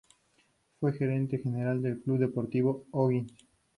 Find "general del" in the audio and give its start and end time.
1.37-2.01